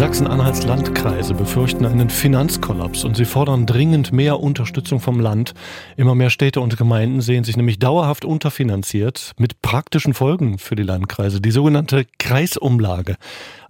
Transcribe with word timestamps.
Sachsen-Anhalts 0.00 0.62
Landkreise 0.62 1.34
befürchten 1.34 1.84
einen 1.84 2.08
Finanzkollaps 2.08 3.04
und 3.04 3.18
sie 3.18 3.26
fordern 3.26 3.66
dringend 3.66 4.14
mehr 4.14 4.40
Unterstützung 4.40 4.98
vom 4.98 5.20
Land. 5.20 5.52
Immer 5.98 6.14
mehr 6.14 6.30
Städte 6.30 6.62
und 6.62 6.78
Gemeinden 6.78 7.20
sehen 7.20 7.44
sich 7.44 7.58
nämlich 7.58 7.78
dauerhaft 7.78 8.24
unterfinanziert 8.24 9.32
mit 9.36 9.60
praktischen 9.60 10.14
Folgen 10.14 10.56
für 10.56 10.74
die 10.74 10.84
Landkreise, 10.84 11.42
die 11.42 11.50
sogenannte 11.50 12.06
Kreisumlage. 12.18 13.16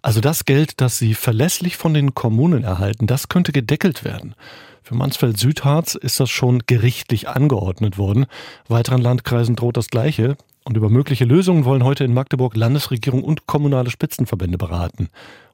Also 0.03 0.21
das 0.21 0.45
Geld, 0.45 0.81
das 0.81 0.99
sie 0.99 1.15
verlässlich 1.15 1.77
von 1.77 1.95
den 1.95 2.15
Kommunen 2.15 2.63
erhalten, 2.63 3.09
das 3.09 3.29
könnte 3.29 3.51
gedeckelt 3.51 4.05
werden. 4.05 4.37
Für 4.85 4.95
Mansfeld-Südharz 4.95 5.97
ist 5.97 6.21
das 6.21 6.31
schon 6.31 6.63
gerichtlich 6.65 7.29
angeordnet 7.29 7.99
worden. 7.99 8.27
Weiteren 8.69 9.03
Landkreisen 9.03 9.57
droht 9.57 9.77
das 9.77 9.89
Gleiche. 9.89 10.37
Und 10.63 10.77
über 10.77 10.91
mögliche 10.91 11.25
Lösungen 11.25 11.65
wollen 11.65 11.85
heute 11.85 12.05
in 12.05 12.13
Magdeburg 12.13 12.55
Landesregierung 12.55 13.25
und 13.25 13.47
kommunale 13.47 13.91
Spitzenverbände 13.91 14.59
beraten. 14.59 15.09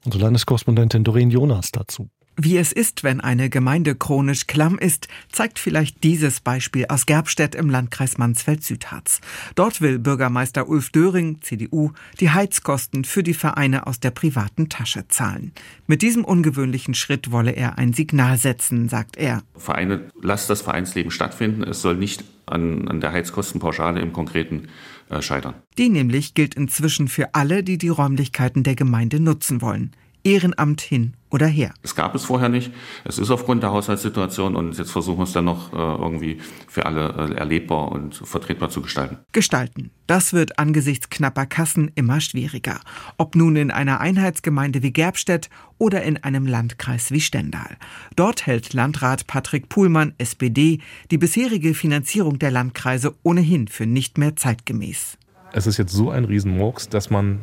Unsere 0.07 0.23
Landeskorrespondentin 0.23 1.03
Doreen 1.03 1.29
Jonas 1.31 1.73
dazu. 1.73 2.09
Wie 2.37 2.55
es 2.55 2.71
ist, 2.71 3.03
wenn 3.03 3.19
eine 3.19 3.49
Gemeinde 3.49 3.93
chronisch 3.93 4.47
klamm 4.47 4.79
ist, 4.79 5.09
zeigt 5.29 5.59
vielleicht 5.59 6.01
dieses 6.01 6.39
Beispiel 6.39 6.85
aus 6.87 7.05
Gerbstedt 7.05 7.55
im 7.55 7.69
Landkreis 7.69 8.17
Mansfeld-Südharz. 8.17 9.19
Dort 9.55 9.81
will 9.81 9.99
Bürgermeister 9.99 10.69
Ulf 10.69 10.91
Döring, 10.91 11.41
CDU, 11.41 11.91
die 12.21 12.29
Heizkosten 12.29 13.03
für 13.03 13.21
die 13.21 13.33
Vereine 13.33 13.85
aus 13.85 13.99
der 13.99 14.11
privaten 14.11 14.69
Tasche 14.69 15.09
zahlen. 15.09 15.51
Mit 15.87 16.01
diesem 16.01 16.23
ungewöhnlichen 16.23 16.93
Schritt 16.93 17.33
wolle 17.33 17.51
er 17.51 17.77
ein 17.77 17.91
Signal 17.91 18.37
setzen, 18.37 18.87
sagt 18.87 19.17
er. 19.17 19.43
Vereine, 19.57 20.05
lasst 20.21 20.49
das 20.49 20.61
Vereinsleben 20.61 21.11
stattfinden. 21.11 21.63
Es 21.63 21.81
soll 21.81 21.97
nicht 21.97 22.23
an, 22.47 22.87
an 22.87 23.01
der 23.01 23.11
Heizkostenpauschale 23.11 23.99
im 23.99 24.13
Konkreten 24.13 24.69
äh, 25.09 25.21
scheitern. 25.21 25.55
Die 25.77 25.89
nämlich 25.89 26.33
gilt 26.33 26.55
inzwischen 26.55 27.07
für 27.07 27.35
alle, 27.35 27.63
die 27.63 27.77
die 27.77 27.89
Räumlichkeiten 27.89 28.63
der 28.63 28.75
Gemeinde 28.75 29.19
nutzen 29.19 29.61
wollen. 29.61 29.91
Ehrenamt 30.27 30.81
hin 30.81 31.13
oder 31.29 31.47
her. 31.47 31.73
Es 31.83 31.95
gab 31.95 32.13
es 32.13 32.25
vorher 32.25 32.49
nicht. 32.49 32.73
Es 33.05 33.17
ist 33.17 33.31
aufgrund 33.31 33.63
der 33.63 33.71
Haushaltssituation 33.71 34.57
und 34.57 34.77
jetzt 34.77 34.91
versuchen 34.91 35.19
wir 35.19 35.23
es 35.23 35.31
dann 35.31 35.45
noch 35.45 35.71
äh, 35.71 35.77
irgendwie 35.77 36.39
für 36.67 36.85
alle 36.85 37.31
äh, 37.31 37.35
erlebbar 37.35 37.93
und 37.93 38.13
vertretbar 38.13 38.69
zu 38.69 38.81
gestalten. 38.81 39.19
Gestalten. 39.31 39.91
Das 40.05 40.33
wird 40.33 40.59
angesichts 40.59 41.09
knapper 41.09 41.45
Kassen 41.45 41.91
immer 41.95 42.19
schwieriger. 42.19 42.81
Ob 43.17 43.35
nun 43.35 43.55
in 43.55 43.71
einer 43.71 44.01
Einheitsgemeinde 44.01 44.83
wie 44.83 44.91
Gerbstedt 44.91 45.49
oder 45.77 46.03
in 46.03 46.21
einem 46.21 46.45
Landkreis 46.45 47.11
wie 47.11 47.21
Stendal. 47.21 47.77
Dort 48.17 48.45
hält 48.45 48.73
Landrat 48.73 49.27
Patrick 49.27 49.69
Puhlmann, 49.69 50.13
SPD, 50.17 50.79
die 51.09 51.17
bisherige 51.17 51.73
Finanzierung 51.73 52.37
der 52.37 52.51
Landkreise 52.51 53.15
ohnehin 53.23 53.69
für 53.69 53.85
nicht 53.85 54.17
mehr 54.17 54.35
zeitgemäß. 54.35 55.17
Es 55.53 55.67
ist 55.67 55.77
jetzt 55.77 55.93
so 55.93 56.09
ein 56.09 56.25
Riesenmurks, 56.25 56.89
dass 56.89 57.09
man 57.09 57.39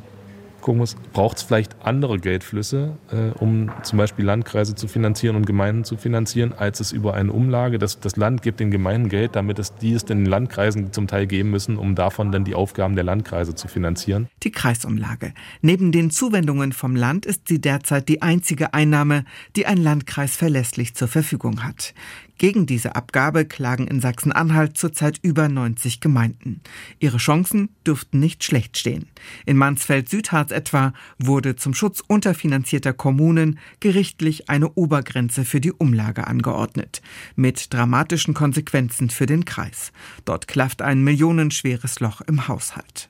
gucken 0.64 0.78
muss, 0.78 0.96
braucht 1.12 1.36
es 1.36 1.42
vielleicht 1.42 1.76
andere 1.84 2.18
Geldflüsse, 2.18 2.96
äh, 3.12 3.38
um 3.38 3.70
zum 3.82 3.98
Beispiel 3.98 4.24
Landkreise 4.24 4.74
zu 4.74 4.88
finanzieren 4.88 5.36
und 5.36 5.46
Gemeinden 5.46 5.84
zu 5.84 5.96
finanzieren, 5.96 6.52
als 6.52 6.80
es 6.80 6.90
über 6.90 7.14
eine 7.14 7.32
Umlage. 7.32 7.78
Das, 7.78 8.00
das 8.00 8.16
Land 8.16 8.42
gibt 8.42 8.60
den 8.60 8.70
Gemeinden 8.70 9.08
Geld, 9.08 9.36
damit 9.36 9.58
es 9.58 9.74
die 9.76 9.92
es 9.92 10.04
den 10.04 10.24
Landkreisen 10.24 10.92
zum 10.92 11.06
Teil 11.06 11.26
geben 11.26 11.50
müssen, 11.50 11.76
um 11.76 11.94
davon 11.94 12.32
dann 12.32 12.44
die 12.44 12.54
Aufgaben 12.54 12.96
der 12.96 13.04
Landkreise 13.04 13.54
zu 13.54 13.68
finanzieren. 13.68 14.28
Die 14.42 14.50
Kreisumlage. 14.50 15.34
Neben 15.60 15.92
den 15.92 16.10
Zuwendungen 16.10 16.72
vom 16.72 16.96
Land 16.96 17.26
ist 17.26 17.46
sie 17.46 17.60
derzeit 17.60 18.08
die 18.08 18.22
einzige 18.22 18.72
Einnahme, 18.72 19.24
die 19.56 19.66
ein 19.66 19.78
Landkreis 19.78 20.34
verlässlich 20.34 20.94
zur 20.94 21.08
Verfügung 21.08 21.62
hat. 21.62 21.94
Gegen 22.36 22.66
diese 22.66 22.96
Abgabe 22.96 23.44
klagen 23.44 23.86
in 23.86 24.00
Sachsen-Anhalt 24.00 24.76
zurzeit 24.76 25.18
über 25.22 25.48
90 25.48 26.00
Gemeinden. 26.00 26.60
Ihre 26.98 27.18
Chancen 27.18 27.68
dürften 27.86 28.18
nicht 28.18 28.42
schlecht 28.42 28.76
stehen. 28.76 29.06
In 29.46 29.56
Mansfeld-Südharz 29.56 30.50
etwa 30.50 30.92
wurde 31.18 31.54
zum 31.56 31.74
Schutz 31.74 32.02
unterfinanzierter 32.06 32.92
Kommunen 32.92 33.58
gerichtlich 33.80 34.50
eine 34.50 34.70
Obergrenze 34.72 35.44
für 35.44 35.60
die 35.60 35.72
Umlage 35.72 36.26
angeordnet. 36.26 37.02
Mit 37.36 37.72
dramatischen 37.72 38.34
Konsequenzen 38.34 39.10
für 39.10 39.26
den 39.26 39.44
Kreis. 39.44 39.92
Dort 40.24 40.48
klafft 40.48 40.82
ein 40.82 41.02
millionenschweres 41.02 42.00
Loch 42.00 42.20
im 42.22 42.48
Haushalt. 42.48 43.08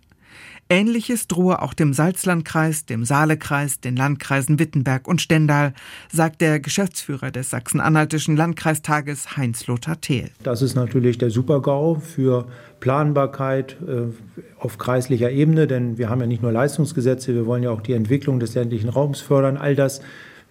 Ähnliches 0.68 1.28
drohe 1.28 1.60
auch 1.62 1.74
dem 1.74 1.92
Salzlandkreis, 1.92 2.86
dem 2.86 3.04
Saalekreis, 3.04 3.80
den 3.80 3.96
Landkreisen 3.96 4.58
Wittenberg 4.58 5.06
und 5.06 5.20
Stendal, 5.20 5.74
sagt 6.12 6.40
der 6.40 6.60
Geschäftsführer 6.60 7.30
des 7.30 7.50
Sachsen-Anhaltischen 7.50 8.36
Landkreistages 8.36 9.36
Heinz-Lothar 9.36 10.00
Thiel. 10.00 10.30
Das 10.42 10.62
ist 10.62 10.74
natürlich 10.74 11.18
der 11.18 11.30
Supergau 11.30 11.96
für 11.96 12.46
Planbarkeit 12.80 13.76
äh, 13.86 14.12
auf 14.58 14.78
kreislicher 14.78 15.30
Ebene, 15.30 15.66
denn 15.66 15.98
wir 15.98 16.08
haben 16.08 16.20
ja 16.20 16.26
nicht 16.26 16.42
nur 16.42 16.52
Leistungsgesetze, 16.52 17.34
wir 17.34 17.46
wollen 17.46 17.62
ja 17.62 17.70
auch 17.70 17.82
die 17.82 17.92
Entwicklung 17.92 18.40
des 18.40 18.54
ländlichen 18.54 18.88
Raums 18.88 19.20
fördern. 19.20 19.56
All 19.56 19.74
das 19.74 20.00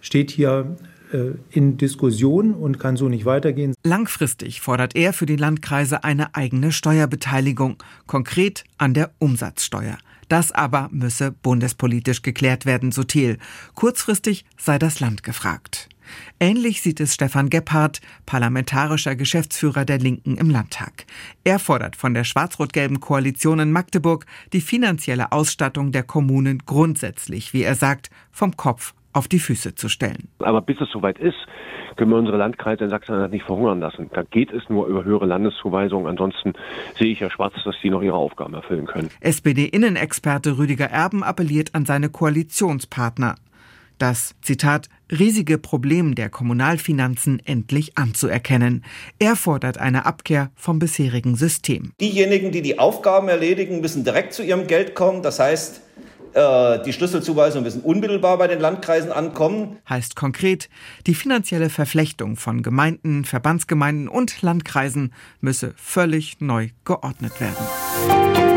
steht 0.00 0.30
hier 0.30 0.76
in 1.50 1.76
Diskussion 1.76 2.54
und 2.54 2.78
kann 2.78 2.96
so 2.96 3.08
nicht 3.08 3.24
weitergehen. 3.24 3.74
Langfristig 3.84 4.60
fordert 4.60 4.96
er 4.96 5.12
für 5.12 5.26
die 5.26 5.36
Landkreise 5.36 6.02
eine 6.02 6.34
eigene 6.34 6.72
Steuerbeteiligung, 6.72 7.76
konkret 8.06 8.64
an 8.78 8.94
der 8.94 9.12
Umsatzsteuer. 9.18 9.98
Das 10.28 10.52
aber 10.52 10.88
müsse 10.90 11.30
bundespolitisch 11.30 12.22
geklärt 12.22 12.66
werden, 12.66 12.92
so 12.92 13.04
Thiel. 13.04 13.38
Kurzfristig 13.74 14.44
sei 14.56 14.78
das 14.78 15.00
Land 15.00 15.22
gefragt. 15.22 15.88
Ähnlich 16.38 16.82
sieht 16.82 17.00
es 17.00 17.14
Stefan 17.14 17.50
Gebhardt, 17.50 18.00
parlamentarischer 18.26 19.16
Geschäftsführer 19.16 19.84
der 19.84 19.98
Linken 19.98 20.36
im 20.36 20.50
Landtag. 20.50 21.06
Er 21.44 21.58
fordert 21.58 21.96
von 21.96 22.14
der 22.14 22.24
schwarz-rot-gelben 22.24 23.00
Koalition 23.00 23.58
in 23.58 23.72
Magdeburg 23.72 24.26
die 24.52 24.60
finanzielle 24.60 25.32
Ausstattung 25.32 25.92
der 25.92 26.02
Kommunen 26.02 26.62
grundsätzlich, 26.66 27.52
wie 27.52 27.62
er 27.62 27.74
sagt, 27.74 28.10
vom 28.32 28.56
Kopf 28.56 28.94
auf 29.14 29.28
die 29.28 29.38
Füße 29.38 29.74
zu 29.74 29.88
stellen. 29.88 30.28
Aber 30.40 30.60
bis 30.60 30.80
es 30.80 30.90
soweit 30.90 31.18
ist, 31.18 31.36
können 31.96 32.10
wir 32.10 32.18
unsere 32.18 32.36
Landkreise 32.36 32.84
in 32.84 32.90
Sachsen 32.90 33.30
nicht 33.30 33.46
verhungern 33.46 33.80
lassen. 33.80 34.10
Da 34.12 34.22
geht 34.22 34.52
es 34.52 34.68
nur 34.68 34.86
über 34.86 35.04
höhere 35.04 35.26
Landeszuweisungen. 35.26 36.06
Ansonsten 36.06 36.52
sehe 36.98 37.12
ich 37.12 37.20
ja 37.20 37.30
schwarz, 37.30 37.54
dass 37.64 37.76
die 37.82 37.90
noch 37.90 38.02
ihre 38.02 38.16
Aufgaben 38.16 38.54
erfüllen 38.54 38.86
können. 38.86 39.08
SPD-Innenexperte 39.20 40.58
Rüdiger 40.58 40.86
Erben 40.86 41.22
appelliert 41.22 41.74
an 41.74 41.86
seine 41.86 42.08
Koalitionspartner, 42.08 43.36
das, 43.98 44.34
Zitat, 44.42 44.88
riesige 45.10 45.56
Problem 45.56 46.16
der 46.16 46.28
Kommunalfinanzen 46.28 47.40
endlich 47.44 47.96
anzuerkennen. 47.96 48.84
Er 49.20 49.36
fordert 49.36 49.78
eine 49.78 50.04
Abkehr 50.04 50.50
vom 50.56 50.80
bisherigen 50.80 51.36
System. 51.36 51.92
Diejenigen, 52.00 52.50
die 52.50 52.62
die 52.62 52.80
Aufgaben 52.80 53.28
erledigen, 53.28 53.80
müssen 53.80 54.02
direkt 54.02 54.32
zu 54.32 54.42
ihrem 54.42 54.66
Geld 54.66 54.96
kommen. 54.96 55.22
Das 55.22 55.38
heißt, 55.38 55.80
äh, 56.34 56.82
die 56.82 56.92
Schlüsselzuweisungen 56.92 57.64
müssen 57.64 57.82
unmittelbar 57.82 58.38
bei 58.38 58.48
den 58.48 58.60
Landkreisen 58.60 59.12
ankommen. 59.12 59.78
Heißt 59.88 60.16
konkret, 60.16 60.68
die 61.06 61.14
finanzielle 61.14 61.70
Verflechtung 61.70 62.36
von 62.36 62.62
Gemeinden, 62.62 63.24
Verbandsgemeinden 63.24 64.08
und 64.08 64.42
Landkreisen 64.42 65.12
müsse 65.40 65.74
völlig 65.76 66.40
neu 66.40 66.68
geordnet 66.84 67.40
werden. 67.40 68.53